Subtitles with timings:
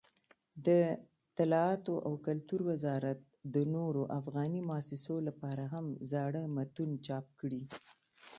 [0.67, 3.19] دطلاعاتو او کلتور وزارت
[3.53, 7.61] د نورو افغاني مؤسسو سره هم زاړه متون چاپ کړي.